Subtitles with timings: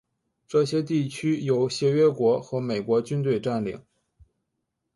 [0.47, 3.79] 这些地区由协约国和美国军队占领。